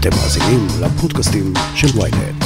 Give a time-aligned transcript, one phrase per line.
[0.00, 2.44] אתם מאזינים לפודקאסטים של ויינט.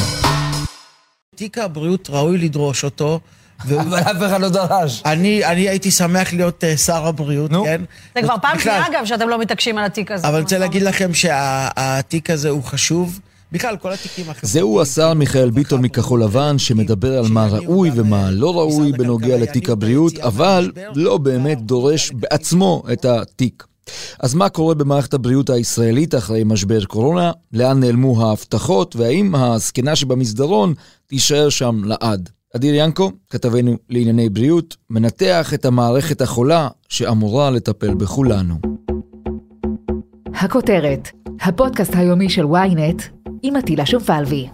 [1.37, 3.21] תיק הבריאות ראוי לדרוש אותו.
[3.69, 5.03] אבל אף אחד לא דרש.
[5.07, 7.65] אני, אני הייתי שמח להיות uh, שר הבריאות, נו.
[7.65, 7.83] כן?
[8.15, 10.29] זה כבר פעם שנייה, אגב, שאתם לא מתעקשים על התיק הזה.
[10.29, 13.21] אבל אני רוצה להגיד לכם שהתיק הזה הוא חשוב.
[13.53, 14.53] בכלל, כל התיקים החברתיים...
[14.53, 19.71] זהו השר מיכאל ביטון מכחול לבן, שמדבר על מה ראוי ומה לא ראוי בנוגע לתיק
[19.71, 23.65] הבריאות, אבל לא באמת דורש בעצמו את התיק.
[24.21, 27.33] אז מה קורה במערכת הבריאות הישראלית אחרי משבר קורונה?
[27.53, 28.97] לאן נעלמו ההבטחות?
[28.97, 30.75] והאם הזקנה שבמסדרון
[31.07, 32.29] תישאר שם לעד?
[32.57, 38.59] אדיר ינקו, כתבנו לענייני בריאות, מנתח את המערכת החולה שאמורה לטפל בכולנו.
[40.35, 41.09] הכותרת,
[41.41, 43.03] הפודקאסט היומי של ynet
[43.43, 44.49] עם עטילה שומפלבי.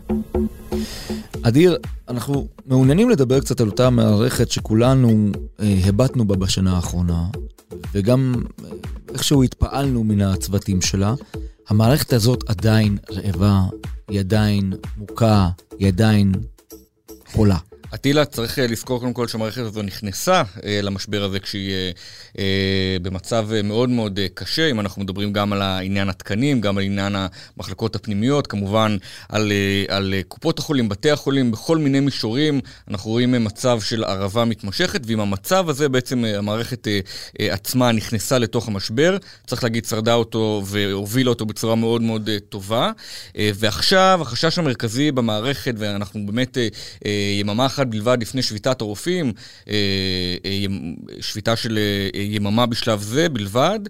[1.42, 5.28] אדיר, אנחנו מעוניינים לדבר קצת על אותה מערכת שכולנו
[5.60, 7.24] אה, הבטנו בה בשנה האחרונה,
[7.92, 8.70] וגם אה,
[9.14, 11.14] איכשהו התפעלנו מן הצוותים שלה.
[11.68, 13.62] המערכת הזאת עדיין רעבה,
[14.08, 16.32] היא עדיין מוכה, היא עדיין
[17.26, 17.58] חולה.
[17.94, 21.72] אטילה, צריך אה, לזכור קודם כל שהמערכת הזו נכנסה אה, למשבר הזה כשהיא
[22.38, 27.16] אה, במצב מאוד מאוד קשה, אם אנחנו מדברים גם על העניין התקנים, גם על עניין
[27.16, 28.96] המחלקות הפנימיות, כמובן
[29.28, 29.52] על,
[29.88, 35.20] על קופות החולים, בתי החולים, בכל מיני מישורים, אנחנו רואים מצב של הרעבה מתמשכת, ועם
[35.20, 36.88] המצב הזה בעצם המערכת
[37.38, 39.16] עצמה נכנסה לתוך המשבר,
[39.46, 42.90] צריך להגיד, שרדה אותו והובילה אותו בצורה מאוד מאוד טובה,
[43.38, 46.58] ועכשיו החשש המרכזי במערכת, ואנחנו באמת
[47.40, 49.32] יממה אחת בלבד לפני שביתת הרופאים,
[49.68, 49.74] אה,
[50.44, 50.66] אה,
[51.20, 51.78] שביתה של
[52.14, 53.80] אה, יממה בשלב זה בלבד.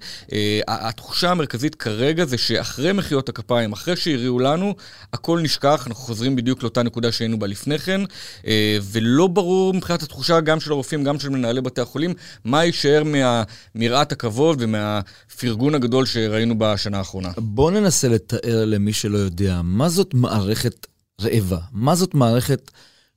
[0.69, 4.74] התחושה המרכזית כרגע זה שאחרי מחיאות הכפיים, אחרי שהריעו לנו,
[5.12, 8.00] הכל נשכח, אנחנו חוזרים בדיוק לאותה נקודה שהיינו בה לפני כן,
[8.82, 13.02] ולא ברור מבחינת התחושה גם של הרופאים, גם של מנהלי בתי החולים, מה יישאר
[13.75, 17.30] מיראת הכבוד ומהפרגון הגדול שראינו בשנה האחרונה.
[17.38, 20.86] בואו ננסה לתאר למי שלא יודע, מה זאת מערכת
[21.20, 21.58] רעבה?
[21.72, 22.70] מה זאת מערכת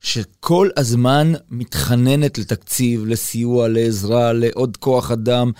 [0.04, 5.52] שכל הזמן מתחננת לתקציב, לסיוע, לעזרה, לעוד כוח אדם?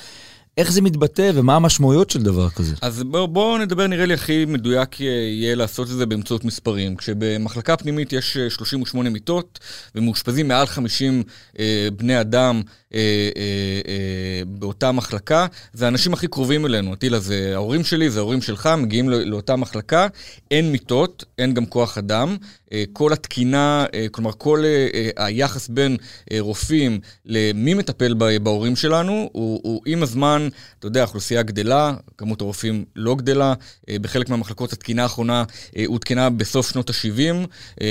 [0.58, 2.74] איך זה מתבטא ומה המשמעויות של דבר כזה?
[2.82, 6.96] אז בואו בוא נדבר, נראה לי הכי מדויק יהיה לעשות את זה באמצעות מספרים.
[6.96, 9.58] כשבמחלקה פנימית יש אה, 38 מיטות
[9.94, 11.22] ומאושפזים מעל 50
[11.58, 12.62] אה, בני אדם
[12.94, 13.40] אה, אה,
[13.88, 16.96] אה, באותה מחלקה, זה האנשים הכי קרובים אלינו.
[16.96, 20.06] טילה, זה ההורים שלי, זה ההורים שלך, מגיעים לא, לאותה מחלקה,
[20.50, 22.36] אין מיטות, אין גם כוח אדם.
[22.72, 25.96] אה, כל התקינה, אה, כלומר כל אה, אה, היחס בין
[26.32, 30.43] אה, רופאים למי מטפל ב- בהורים שלנו, הוא, הוא עם הזמן,
[30.78, 33.54] אתה יודע, האוכלוסייה גדלה, כמות הרופאים לא גדלה,
[33.88, 35.44] אה, בחלק מהמחלקות התקינה האחרונה
[35.76, 37.46] אה, עודכנה בסוף שנות ה-70,
[37.80, 37.86] אה,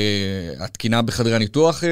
[0.60, 1.90] התקינה בחדרי הניתוח אה,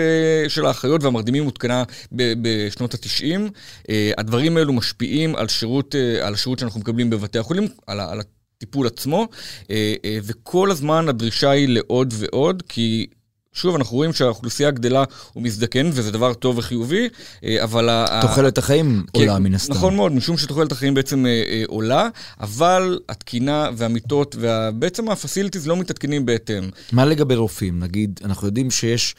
[0.50, 3.52] של האחיות והמרדימים עודכנה בשנות ה-90.
[3.90, 8.12] אה, הדברים האלו משפיעים על, שירות, אה, על השירות שאנחנו מקבלים בבתי החולים, על, ה-
[8.12, 8.20] על
[8.58, 9.28] הטיפול עצמו,
[9.72, 13.08] אה, אה, וכל הזמן הדרישה היא לעוד ועוד, כי...
[13.54, 15.04] שוב, אנחנו רואים שהאוכלוסייה גדלה
[15.36, 17.10] ומזדקנת, וזה דבר טוב וחיובי,
[17.44, 18.06] אה, אבל...
[18.22, 19.74] תוחלת החיים כן, עולה מן הסתם.
[19.74, 22.10] נכון מאוד, משום שתוחלת החיים בעצם אה, אה, עולה,
[22.40, 26.70] אבל התקינה והמיטות ובעצם הפסיליטיז לא מתעדכנים בהתאם.
[26.92, 27.80] מה לגבי רופאים?
[27.80, 29.16] נגיד, אנחנו יודעים שיש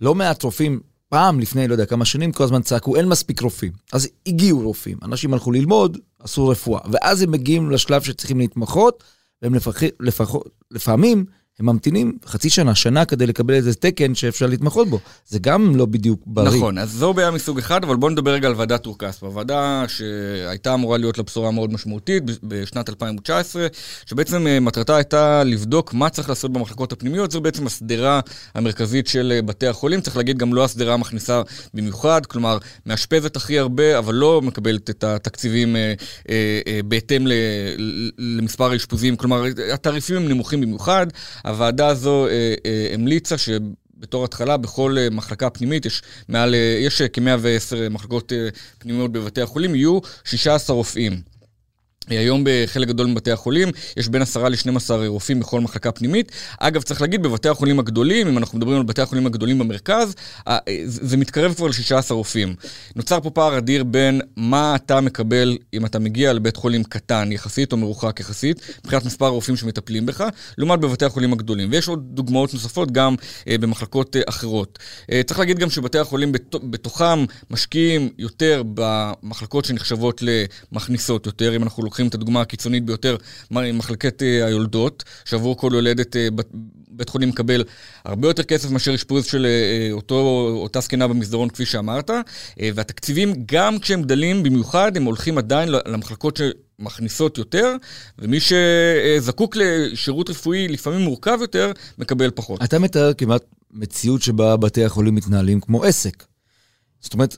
[0.00, 3.72] לא מעט רופאים, פעם, לפני, לא יודע, כמה שנים, כל הזמן צעקו, אין מספיק רופאים.
[3.92, 9.04] אז הגיעו רופאים, אנשים הלכו ללמוד, עשו רפואה, ואז הם מגיעים לשלב שצריכים להתמחות,
[9.42, 9.82] והם לפח...
[10.00, 11.24] לפחות, לפעמים
[11.60, 14.98] הם ממתינים חצי שנה, שנה, כדי לקבל איזה תקן שאפשר להתמחות בו.
[15.28, 16.56] זה גם לא בדיוק בריא.
[16.56, 19.26] נכון, אז זו בעיה מסוג אחד, אבל בואו נדבר רגע על ועדת טור כספא.
[19.26, 23.66] ועדה שהייתה אמורה להיות לה בשורה מאוד משמעותית בשנת 2019,
[24.06, 28.20] שבעצם אה, מטרתה הייתה לבדוק מה צריך לעשות במחלקות הפנימיות, זו בעצם השדרה
[28.54, 30.00] המרכזית של אה, בתי החולים.
[30.00, 31.42] צריך להגיד, גם לא השדרה המכניסה
[31.74, 35.94] במיוחד, כלומר, מאשפזת הכי הרבה, אבל לא מקבלת את התקציבים אה,
[36.30, 37.32] אה, אה, בהתאם ל-
[38.18, 39.44] למספר האשפוזים, כלומר,
[39.74, 41.06] התעריפים הם נמוכים במיוחד.
[41.46, 43.48] הוועדה הזו אה, אה, המליצה ש...
[43.98, 48.32] בתור התחלה, בכל אה, מחלקה פנימית, יש מעל, יש אה, כ-110 מחלקות
[48.78, 51.35] פנימיות בבתי החולים, יהיו 16 רופאים.
[52.08, 56.32] היום בחלק גדול מבתי החולים יש בין 10 ל-12 רופאים בכל מחלקה פנימית.
[56.60, 60.14] אגב, צריך להגיד, בבתי החולים הגדולים, אם אנחנו מדברים על בתי החולים הגדולים במרכז,
[60.84, 62.54] זה מתקרב כבר ל-16 רופאים.
[62.96, 67.72] נוצר פה פער אדיר בין מה אתה מקבל אם אתה מגיע לבית חולים קטן יחסית
[67.72, 70.24] או מרוחק יחסית, מבחינת מספר הרופאים שמטפלים בך,
[70.58, 71.68] לעומת בבתי החולים הגדולים.
[71.72, 73.14] ויש עוד דוגמאות נוספות גם
[73.48, 74.78] אה, במחלקות אה, אחרות.
[75.12, 81.62] אה, צריך להגיד גם שבתי החולים בת, בתוכם משקיעים יותר במחלקות שנחשבות למכניסות יותר, אם
[81.62, 83.16] אנחנו לוקחים את הדוגמה הקיצונית ביותר,
[83.50, 86.28] מחלקת אה, היולדות, שעבור כל יולדת אה,
[86.88, 87.64] בית חולים מקבל
[88.04, 92.10] הרבה יותר כסף מאשר אשפוז של אה, אותו, אותה זקנה במסדרון, כפי שאמרת,
[92.74, 96.40] והתקציבים, גם כשהם גדלים במיוחד, הם הולכים עדיין למחלקות
[96.78, 97.76] מכניסות יותר,
[98.18, 102.62] ומי שזקוק לשירות רפואי לפעמים מורכב יותר, מקבל פחות.
[102.62, 106.24] אתה מתאר כמעט מציאות שבה בתי החולים מתנהלים כמו עסק.
[107.06, 107.36] זאת אומרת,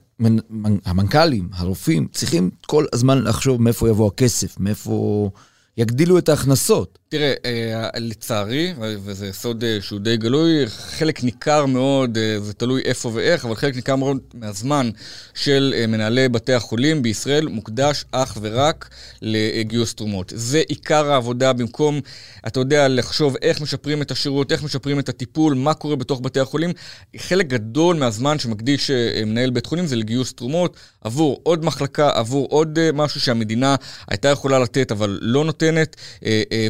[0.85, 5.31] המנכ"לים, הרופאים, צריכים כל הזמן לחשוב מאיפה יבוא הכסף, מאיפה
[5.79, 6.99] יגדילו את ההכנסות.
[7.11, 12.83] תראה, אה, לצערי, וזה סוד אה, שהוא די גלוי, חלק ניכר מאוד, אה, זה תלוי
[12.85, 14.91] איפה ואיך, אבל חלק ניכר מאוד מהזמן
[15.35, 18.89] של מנהלי בתי החולים בישראל מוקדש אך ורק
[19.23, 20.33] לגיוס תרומות.
[20.37, 22.01] זה עיקר העבודה במקום,
[22.47, 26.41] אתה יודע, לחשוב איך משפרים את השירות, איך משפרים את הטיפול, מה קורה בתוך בתי
[26.41, 26.71] החולים.
[27.17, 28.91] חלק גדול מהזמן שמקדיש
[29.27, 30.77] מנהל בית חולים זה לגיוס תרומות
[31.09, 33.77] עבור עוד מחלקה, עבור עוד משהו שהמדינה
[34.09, 35.97] הייתה יכולה לתת, אבל לא נותנת,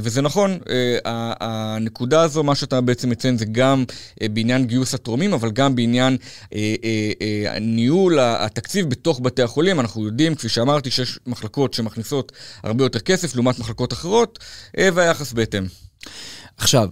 [0.03, 3.85] וזה נכון, אה, הנקודה הזו, מה שאתה בעצם מציין זה גם
[4.23, 6.17] אה, בעניין גיוס התורמים, אבל גם בעניין
[6.55, 9.81] אה, ניהול התקציב בתוך בתי החולים.
[9.81, 12.33] אנחנו יודעים, כפי שאמרתי, שיש מחלקות שמכניסות
[12.63, 14.39] הרבה יותר כסף לעומת מחלקות אחרות,
[14.77, 15.67] והיחס בהתאם.
[16.57, 16.89] עכשיו,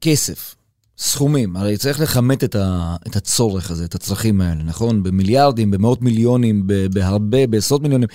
[0.00, 0.55] כסף.
[0.98, 5.02] סכומים, הרי צריך לכמת את, ה, את הצורך הזה, את הצרכים האלה, נכון?
[5.02, 8.08] במיליארדים, במאות מיליונים, בהרבה, בעשרות מיליונים.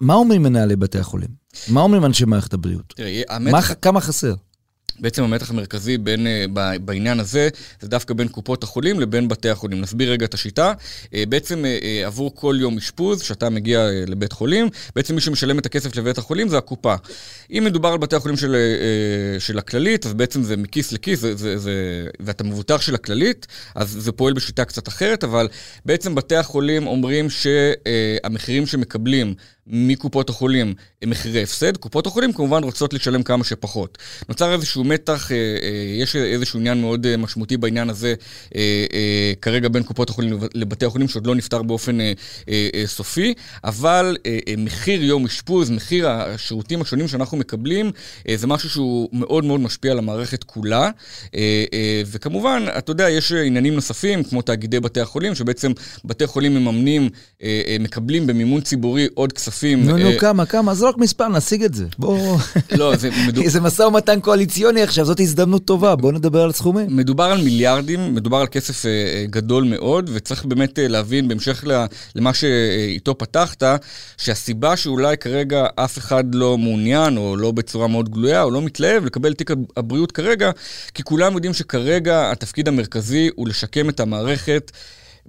[0.00, 1.28] מה אומרים מנהלי בתי החולים?
[1.68, 2.94] מה אומרים אנשי מערכת הבריאות?
[2.96, 3.70] תראה, המתח...
[3.70, 4.34] מה, כמה חסר?
[5.00, 6.44] בעצם המתח המרכזי בין, אה,
[6.80, 7.48] בעניין הזה,
[7.80, 9.80] זה דווקא בין קופות החולים לבין בתי החולים.
[9.80, 10.72] נסביר רגע את השיטה.
[11.14, 15.66] אה, בעצם אה, עבור כל יום אשפוז, שאתה מגיע לבית חולים, בעצם מי שמשלם את
[15.66, 16.94] הכסף לבית החולים זה הקופה.
[17.50, 18.56] אם מדובר על בתי החולים של,
[19.38, 21.72] של הכללית, אז בעצם זה מכיס לכיס, זה, זה, זה,
[22.20, 25.48] ואתה מבוטח של הכללית, אז זה פועל בשיטה קצת אחרת, אבל
[25.84, 29.34] בעצם בתי החולים אומרים שהמחירים שמקבלים
[29.68, 31.76] מקופות החולים הם מחירי הפסד.
[31.76, 33.98] קופות החולים כמובן רוצות לשלם כמה שפחות.
[34.28, 38.14] נוצר איזשהו מתח, אה, אה, יש איזשהו עניין מאוד אה, משמעותי בעניין הזה
[39.42, 41.98] כרגע בין קופות החולים לבתי החולים שעוד לא נפתר באופן
[42.84, 43.34] סופי,
[43.64, 44.16] אבל
[44.58, 47.90] מחיר יום אשפוז, מחיר השירותים השונים שאנחנו מקבלים,
[48.34, 50.90] זה משהו שהוא מאוד מאוד משפיע על המערכת כולה.
[52.06, 55.72] וכמובן, אתה יודע, יש עניינים נוספים, כמו תאגידי בתי החולים, שבעצם
[56.04, 57.08] בתי חולים מממנים,
[57.80, 59.57] מקבלים במימון ציבורי עוד כספים.
[59.58, 59.84] כספים.
[59.84, 60.74] נו, נו, אה, כמה, כמה?
[60.74, 61.84] זרוק מספר, נשיג את זה.
[61.98, 62.38] בוא...
[62.70, 63.10] לא, זה...
[63.46, 66.86] זה משא ומתן קואליציוני עכשיו, זאת הזדמנות טובה, בוא נדבר על סכומים.
[66.90, 71.64] מדובר על מיליארדים, מדובר על כסף אה, אה, גדול מאוד, וצריך באמת להבין, בהמשך
[72.14, 73.62] למה שאיתו פתחת,
[74.16, 79.04] שהסיבה שאולי כרגע אף אחד לא מעוניין, או לא בצורה מאוד גלויה, או לא מתלהב
[79.04, 80.50] לקבל תיק הבריאות כרגע,
[80.94, 84.72] כי כולם יודעים שכרגע התפקיד המרכזי הוא לשקם את המערכת.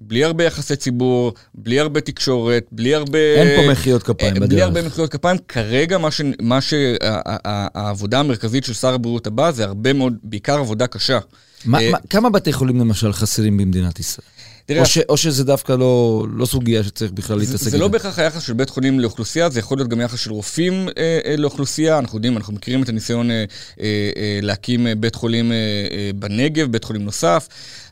[0.02, 3.20] בלי הרבה יחסי ציבור, בלי הרבה תקשורת, בלי הרבה...
[3.20, 4.50] אין פה מחיאות כפיים בדרך.
[4.50, 5.38] בלי הרבה מחיאות כפיים.
[5.48, 6.22] כרגע מה, ש...
[6.42, 11.20] מה שהעבודה המרכזית של שר הבריאות הבא זה הרבה מאוד, בעיקר עבודה קשה.
[11.66, 14.28] מה, אה, מה, כמה בתי חולים למשל חסרים במדינת ישראל?
[14.70, 17.70] תראה, או, ש, או שזה דווקא לא, לא סוגיה שצריך בכלל להתעסק איתה.
[17.70, 20.90] זה לא בהכרח היחס של בית חולים לאוכלוסייה, זה יכול להיות גם יחס של רופאים
[20.98, 22.00] אה, אה, לאוכלוסייה.
[22.00, 23.36] אנחנו יודעים, אנחנו מכירים את הניסיון אה,
[23.80, 23.86] אה,
[24.18, 27.48] אה, להקים אה, בית חולים אה, אה, בנגב, בית חולים נוסף.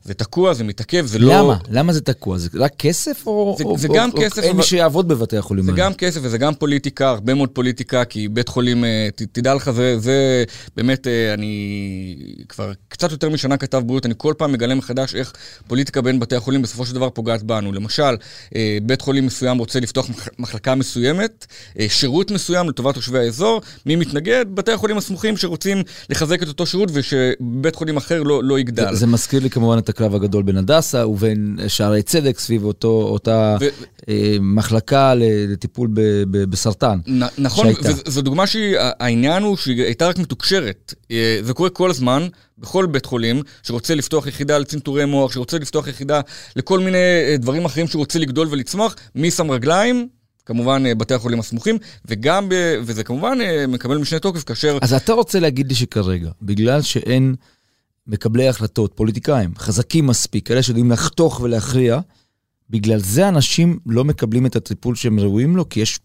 [0.08, 1.28] זה תקוע, זה מתעכב, זה למה?
[1.28, 1.40] לא...
[1.40, 1.58] למה?
[1.70, 2.38] למה זה תקוע?
[2.38, 3.56] זה רק כסף או...
[3.58, 4.44] זה, או, זה או, גם או, כסף.
[4.44, 5.76] אין מי שיעבוד בבתי החולים האלה.
[5.76, 9.54] זה גם כסף וזה גם פוליטיקה, הרבה מאוד פוליטיקה, כי בית חולים, אה, ת, תדע
[9.54, 10.44] לך, זה, זה
[10.76, 12.16] באמת, אה, אני
[12.50, 15.34] כבר קצת יותר משנה כתב בריאות, אני כל פעם מגלה מחדש איך
[15.68, 17.72] פוליטיקה בין בתי החולים בסופו של דבר פוגעת בנו.
[17.72, 18.16] למשל,
[18.56, 20.10] אה, בית חולים מסוים רוצה לפתוח
[20.40, 21.46] מחלקה מסוימת,
[21.88, 24.46] שירות מסוים לטובת תושבי האזור, מי מתנגד?
[24.54, 28.90] בתי החולים הסמוכים שרוצים לחזק את אותו שירות ושבית חולים אחר לא, לא יגדל.
[28.90, 32.88] זה, זה מזכיר לי כמובן את הקרב הגדול בין הדסה ובין שערי צדק סביב אותו,
[32.88, 33.66] אותה ו...
[34.10, 36.02] אה, מחלקה לטיפול ב,
[36.32, 37.00] ב, בסרטן.
[37.08, 37.68] נ, נכון,
[38.06, 40.94] וזו דוגמה שהעניין הוא שהיא הייתה רק מתוקשרת.
[41.12, 42.28] אה, זה קורה כל הזמן.
[42.60, 46.22] בכל בית חולים שרוצה לפתוח יחידה לצנתורי מוח, שרוצה לפתוח יחידה
[46.56, 50.08] לכל מיני אה, דברים אחרים שרוצה לגדול ולצמוח, מי שם רגליים?
[50.46, 52.48] כמובן בתי החולים הסמוכים, וגם,
[52.82, 53.38] וזה כמובן
[53.68, 54.78] מקבל משנה תוקף כאשר...
[54.82, 57.36] אז אתה רוצה להגיד לי שכרגע, בגלל שאין
[58.08, 62.00] מקבלי החלטות, פוליטיקאים, חזקים מספיק, כאלה שיודעים לחתוך ולהכריע,
[62.70, 66.00] בגלל זה אנשים לא מקבלים את הטיפול שהם ראויים לו, כי יש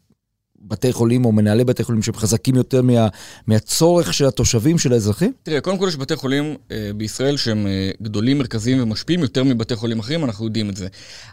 [0.64, 3.08] בתי חולים או מנהלי בתי חולים שהם חזקים יותר מה,
[3.46, 5.32] מהצורך של התושבים, של האזרחים?
[5.42, 9.76] תראה, קודם כל יש בתי חולים אה, בישראל שהם אה, גדולים, מרכזיים ומשפיעים יותר מבתי
[9.76, 10.88] חולים אחרים, אנחנו יודעים את זה.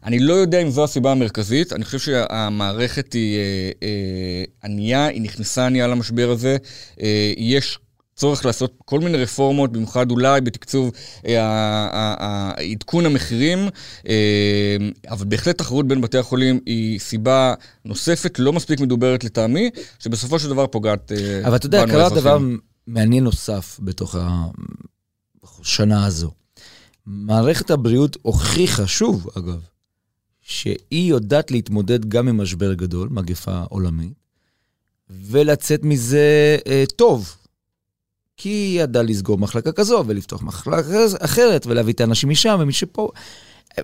[0.06, 5.22] אני לא יודע אם זו הסיבה המרכזית, אני חושב שהמערכת היא אה, אה, ענייה, היא
[5.22, 6.58] נכנסה ענייה למשבר הזה.
[7.02, 7.80] אה, יש
[8.20, 10.92] צורך לעשות כל מיני רפורמות, במיוחד אולי בתקצוב
[11.26, 13.60] אה, עדכון המחירים,
[14.08, 14.78] אה,
[15.10, 17.54] אבל בהחלט תחרות בין בתי החולים היא סיבה
[17.86, 21.46] נוספת, לא מספיק מדוברת לטעמי, שבסופו של דבר פוגעת בנו האזרחים.
[21.46, 22.38] אבל אתה יודע, קרה דבר
[22.88, 24.16] מעניין נוסף בתוך
[25.62, 26.32] השנה הזו.
[27.06, 29.62] מערכת הבריאות הוכיחה, שוב אגב,
[30.42, 34.14] שהיא יודעת להתמודד גם עם משבר גדול, מגפה עולמית,
[35.10, 37.36] ולצאת מזה אה, טוב.
[38.40, 43.10] כי היא ידעה לסגור מחלקה כזו ולפתוח מחלקה אחרת ולהביא את האנשים משם ומשפה.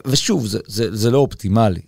[0.06, 1.82] ושוב, זה, זה, זה לא אופטימלי.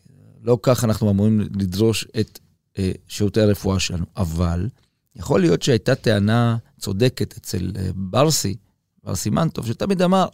[0.43, 2.39] לא כך אנחנו אמורים לדרוש את
[2.79, 4.05] אה, שירותי הרפואה שלנו.
[4.17, 4.67] אבל
[5.15, 8.55] יכול להיות שהייתה טענה צודקת אצל אה, ברסי,
[9.03, 10.27] ברסי מנטוב, שתמיד אמר,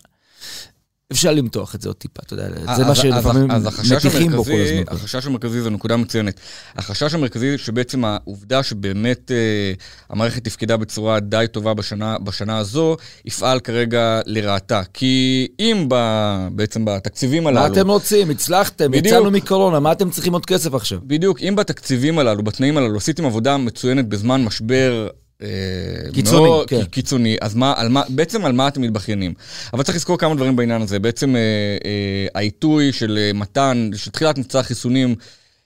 [1.14, 3.48] אפשר למתוח את זה עוד טיפה, אתה יודע, זה מה שלפעמים
[3.96, 4.84] מטיחים בו כל הזמן.
[4.88, 6.40] החשש המרכזי זו נקודה מצוינת.
[6.76, 9.74] החשש המרכזי שבעצם העובדה שבאמת אה,
[10.10, 14.82] המערכת תפקדה בצורה די טובה בשנה, בשנה הזו, יפעל כרגע לרעתה.
[14.94, 15.96] כי אם ב,
[16.52, 17.62] בעצם בתקציבים הללו...
[17.62, 18.30] מה אתם רוצים?
[18.30, 21.00] הצלחתם, יצאנו מקורונה, מה אתם צריכים עוד כסף עכשיו?
[21.04, 25.23] בדיוק, אם בתקציבים הללו, בתנאים הללו, עשיתם עבודה מצוינת בזמן משבר אה,
[26.14, 26.84] קיצוני, מאוד, כן.
[26.84, 29.34] קיצוני, אז מה, על מה, בעצם על מה אתם מתבכיינים?
[29.74, 31.00] אבל צריך לזכור כמה דברים בעניין הזה.
[31.00, 31.42] בעצם אה,
[31.86, 35.16] אה, העיתוי של אה, מתן, של תחילת מבצע החיסונים,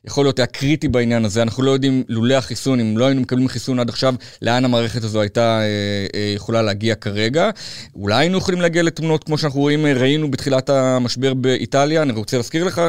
[0.08, 1.42] יכול להיות היה קריטי בעניין הזה.
[1.42, 5.22] אנחנו לא יודעים, לולא החיסון, אם לא היינו מקבלים חיסון עד עכשיו, לאן המערכת הזו
[5.22, 5.66] הייתה אה,
[6.16, 7.50] אה, יכולה להגיע כרגע.
[7.96, 12.02] אולי היינו יכולים להגיע לתמונות כמו שאנחנו רואים, אה, ראינו בתחילת המשבר באיטליה.
[12.02, 12.82] אני רוצה להזכיר לך,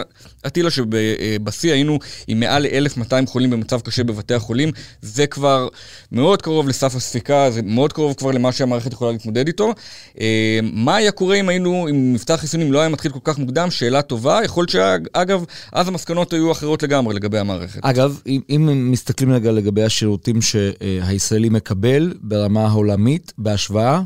[0.47, 4.73] אטילה, שבשיא היינו עם מעל ל-1,200 חולים במצב קשה בבתי החולים.
[5.03, 5.69] זה כבר
[6.13, 9.75] מאוד קרוב לסף הספיקה, זה מאוד קרוב כבר למה שהמערכת יכולה להתמודד איתו.
[10.21, 13.71] אה, מה היה קורה אם היינו, אם מבצע החיסונים לא היה מתחיל כל כך מוקדם?
[13.71, 14.41] שאלה טובה.
[14.45, 17.15] יכול להיות שאגב, אז המסקנות היו אחרות לגמרי.
[17.15, 17.81] לגבי המערכת.
[17.85, 24.03] אגב, אם, אם מסתכלים לגבי השירותים שהישראלי מקבל ברמה העולמית, בהשוואה,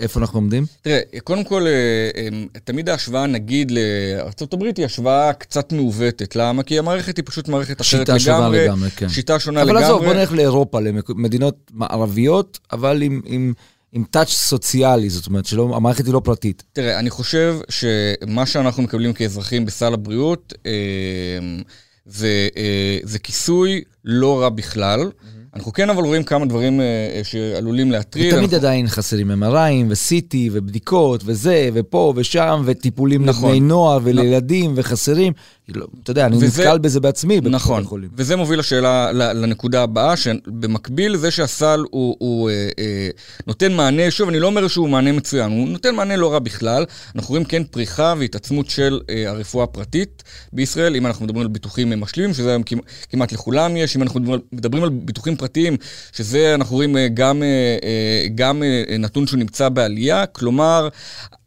[0.00, 0.64] איפה אנחנו עומדים?
[0.82, 1.72] תראה, קודם כל, אה,
[2.16, 6.36] אה, תמיד ההשוואה, נגיד, לארה"ב היא השוואה קצת מעוותת.
[6.36, 6.62] למה?
[6.62, 8.20] כי המערכת היא פשוט מערכת אחרת לגמרי.
[8.20, 9.08] שיטה שונה לגמרי, כן.
[9.08, 9.84] שיטה שונה אבל לגמרי.
[9.84, 13.20] אבל עזוב, בוא נלך לאירופה, למדינות מערביות, אבל עם...
[13.24, 13.52] עם...
[13.92, 16.62] עם טאץ' סוציאלי, זאת אומרת שהמערכת היא לא פרטית.
[16.72, 20.72] תראה, אני חושב שמה שאנחנו מקבלים כאזרחים בסל הבריאות, אה,
[22.06, 25.00] זה, אה, זה כיסוי לא רע בכלל.
[25.00, 25.35] Mm-hmm.
[25.56, 26.82] אנחנו כן אבל רואים כמה דברים uh,
[27.24, 28.26] שעלולים להטריד.
[28.26, 28.56] ותמיד אנחנו...
[28.56, 33.48] עדיין חסרים MRIים ו-CT ובדיקות וזה ופה ושם וטיפולים נכון.
[33.50, 34.74] לבני נוער ולילדים נכון.
[34.80, 35.32] וחסרים.
[35.74, 37.40] לא, אתה יודע, אני וזה, נתקל בזה בעצמי.
[37.40, 37.84] נכון,
[38.16, 43.08] וזה מוביל לשאלה, לנקודה הבאה, שבמקביל לזה שהסל הוא, הוא אה, אה,
[43.46, 46.84] נותן מענה, שוב, אני לא אומר שהוא מענה מצוין, הוא נותן מענה לא רע בכלל.
[47.14, 52.00] אנחנו רואים כן פריחה והתעצמות של אה, הרפואה הפרטית בישראל, אם אנחנו מדברים על ביטוחים
[52.00, 52.62] משלימים, שזה היום
[53.10, 54.20] כמעט לכולם יש, אם אנחנו
[54.52, 55.76] מדברים על ביטוחים פרטיים,
[56.12, 57.48] שזה אנחנו רואים אה, גם, אה,
[57.84, 58.62] אה, גם
[58.98, 60.88] נתון שהוא נמצא בעלייה, כלומר,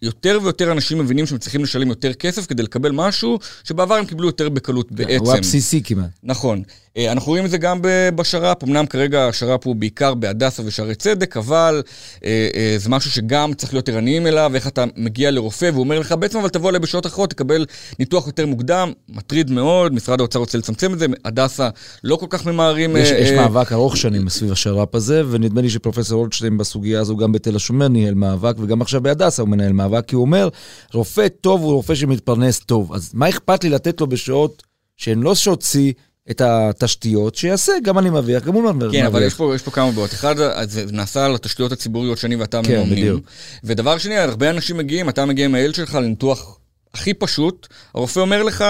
[0.01, 4.27] יותר ויותר אנשים מבינים שהם צריכים לשלם יותר כסף כדי לקבל משהו שבעבר הם קיבלו
[4.27, 5.25] יותר בקלות כן, בעצם.
[5.25, 6.09] הוא הבסיסי כמעט.
[6.23, 6.63] נכון.
[6.97, 7.79] אה, אנחנו רואים את זה גם
[8.15, 11.83] בשר"פ, אמנם כרגע השר"פ הוא בעיקר בהדסה ושערי צדק, אבל
[12.25, 15.99] אה, אה, זה משהו שגם צריך להיות ערניים אליו, איך אתה מגיע לרופא והוא אומר
[15.99, 17.65] לך, בעצם אבל תבוא אליי בשעות אחרות, תקבל
[17.99, 21.69] ניתוח יותר מוקדם, מטריד מאוד, משרד האוצר רוצה לצמצם את זה, הדסה
[22.03, 22.97] לא כל כך ממהרים.
[22.97, 27.31] יש, יש מאבק ארוך שנים סביב השר"פ הזה, ונדמה לי שפרופסור אולדשטיין בסוגיה הזו גם
[27.31, 30.49] בתל השומר ניהל מאבק, וגם עכשיו בהדסה הוא מנהל מאבק, כי הוא אומר,
[30.93, 32.93] רופא טוב הוא רופא שמתפרנס טוב.
[32.93, 34.63] אז מה אכפת לי לתת לו בשעות
[34.97, 35.93] שהן לא שעות שיא,
[36.31, 38.91] את התשתיות, שיעשה, גם אני מרוויח, גם הוא מרוויח.
[38.91, 40.13] כן, אבל יש פה, יש פה כמה בעיות.
[40.13, 40.35] אחד,
[40.67, 42.95] זה נעשה על התשתיות הציבוריות שאני ואתה כן, מממנים.
[42.95, 43.25] בדיוק.
[43.63, 46.59] ודבר שני, הרבה אנשים מגיעים, אתה מגיע עם הילד שלך לניתוח
[46.93, 48.65] הכי פשוט, הרופא אומר לך,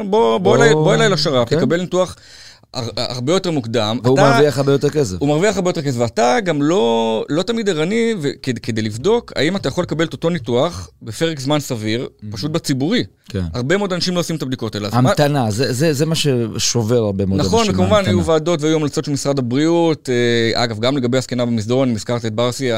[0.00, 1.56] בוא, בוא, בוא, אליי, בוא אליי לשר"פ, כן.
[1.58, 2.16] תקבל ניתוח
[2.96, 3.98] הרבה יותר מוקדם.
[4.02, 5.16] והוא אתה, מרוויח הרבה יותר כסף.
[5.18, 9.56] הוא מרוויח הרבה יותר כסף, ואתה גם לא, לא תמיד ערני כדי, כדי לבדוק האם
[9.56, 12.26] אתה יכול לקבל את אותו ניתוח בפרק זמן סביר, mm-hmm.
[12.32, 13.04] פשוט בציבורי.
[13.28, 13.42] כן.
[13.54, 14.88] הרבה מאוד אנשים לא עושים את הבדיקות האלה.
[14.92, 15.50] המתנה, מה...
[15.50, 17.74] זה, זה, זה מה ששובר הרבה מאוד נכון, אנשים.
[17.74, 20.08] נכון, וכמובן היו ועדות והיו המלצות של משרד הבריאות.
[20.08, 22.70] אה, אגב, גם לגבי הזקנה במסדרון, הזכרת את ברסי,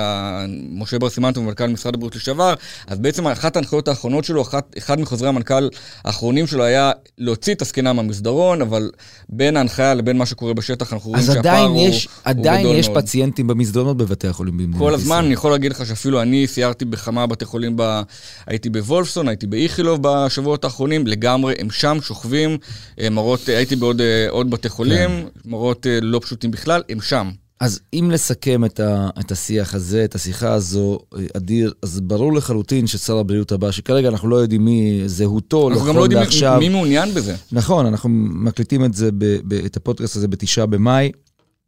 [0.70, 2.54] משה ברסי מנטו, מנכ"ל משרד הבריאות לשעבר,
[2.86, 5.68] אז בעצם אחת ההנחיות האחרונות שלו, אחת, אחד מחוזרי המנכ"ל
[6.04, 8.90] האחרונים שלו היה להוציא את הזקנה מהמסדרון, אבל
[9.28, 11.98] בין ההנחיה ההנחיה לבין מה שקורה בשטח, אנחנו רואים שהפער הוא, הוא גדול מאוד.
[12.24, 14.88] אז עדיין יש פציינטים במסדרונות בבתי החולים במדינת ישראל.
[14.90, 18.02] כל הזמן, אני יכול להגיד לך שאפילו אני סיירתי בכמה בתי חולים, ב...
[18.46, 22.58] הייתי בוולפסון, הייתי באיכילוב בשבועות האחרונים, לגמרי, הם שם שוכבים,
[23.00, 25.50] אה, מראות, אה, הייתי בעוד אה, בתי חולים, כן.
[25.50, 27.30] מראות לא פשוטים בכלל, הם שם.
[27.62, 30.98] אז אם לסכם את, ה, את השיח הזה, את השיחה הזו,
[31.36, 35.96] אדיר, אז ברור לחלוטין ששר הבריאות הבא, שכרגע אנחנו לא יודעים מי זהותו, אנחנו גם
[35.96, 37.36] לא יודעים מי, מי מעוניין בזה.
[37.52, 41.12] נכון, אנחנו מקליטים את זה, ב, ב, את הפודקאסט הזה בתשעה במאי,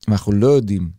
[0.09, 0.91] ואנחנו לא יודעים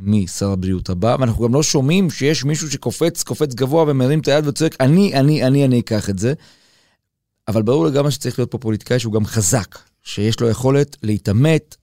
[0.00, 4.28] מי שר הבריאות הבא, ואנחנו גם לא שומעים שיש מישהו שקופץ, קופץ גבוה ומרים את
[4.28, 6.34] היד וצועק, אני, אני, אני, אני אקח את זה.
[7.48, 11.76] אבל ברור לגמרי שצריך להיות פה פוליטיקאי שהוא גם חזק, שיש לו יכולת להתעמת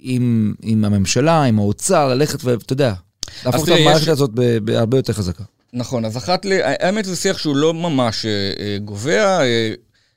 [0.00, 2.94] עם, עם הממשלה, עם האוצר, ללכת ואתה יודע,
[3.44, 4.08] להפוך את המערכת יש...
[4.08, 4.30] הזאת
[4.64, 5.44] בהרבה יותר חזקה.
[5.72, 9.40] נכון, אז אחת לי, האמת זה שיח שהוא לא ממש אה, אה, גובע.
[9.40, 9.74] אה,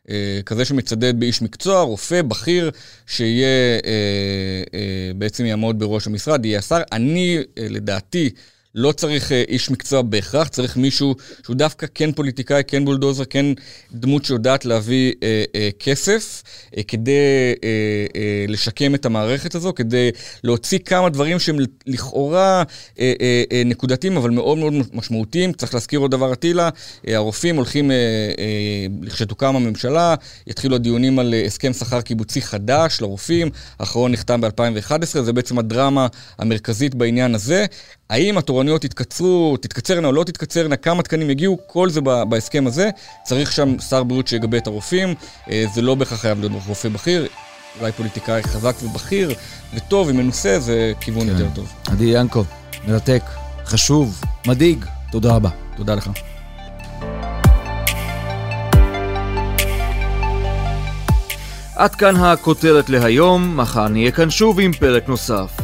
[0.10, 2.72] אה, כזה שמצדד באיש מקצוע, רופא, בכיר,
[3.08, 6.82] שיהיה, אה, אה, בעצם יעמוד בראש המשרד, יהיה השר.
[6.92, 8.30] אני, אה, לדעתי,
[8.76, 13.46] לא צריך אה, איש מקצוע בהכרח, צריך מישהו שהוא דווקא כן פוליטיקאי, כן בולדוזר, כן
[13.92, 16.44] דמות שיודעת להביא אה, אה, כסף,
[16.78, 17.12] אה, כדי
[17.64, 17.70] אה,
[18.16, 20.10] אה, לשקם את המערכת הזו, כדי
[20.44, 22.64] להוציא כמה דברים שהם לכאורה
[23.00, 25.54] אה, אה, אה, נקודתיים, אבל מאוד מאוד משמעותיים.
[25.54, 26.70] צריך להזכיר עוד דבר, אטילה,
[27.08, 27.96] אה, הרופאים הולכים, אה,
[29.40, 30.16] אה, הממשלה,
[30.48, 33.50] יתחילו הדיונים על אה, הסכם שכר קיבוצי חדש לרופאים,
[33.80, 36.08] האחרון נחתם ב-2011, זה בעצם הדרמה
[36.40, 37.66] המרכזית בעניין הזה.
[38.14, 42.90] האם התורנויות יתקצרו, תתקצרנה או לא תתקצרנה, כמה תקנים יגיעו, כל זה בהסכם הזה.
[43.24, 45.16] צריך שם שר בריאות שיגבה את הרופאים,
[45.50, 47.28] אה, זה לא בהכרח חייב להיות רופא בכיר,
[47.80, 49.32] אולי פוליטיקאי חזק ובכיר
[49.74, 51.30] וטוב ומנוסה, זה כיוון כן.
[51.30, 51.74] יותר טוב.
[51.88, 52.44] עדי ינקו,
[52.88, 53.24] מרתק,
[53.66, 55.50] חשוב, מדאיג, תודה רבה.
[55.78, 56.10] תודה לך.
[61.76, 65.63] עד כאן הכותרת להיום, מחר נהיה כאן שוב עם פרק נוסף.